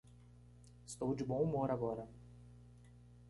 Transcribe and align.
Estou 0.89 1.11
de 1.13 1.23
bom 1.23 1.43
humor 1.43 1.69
agora. 1.69 2.05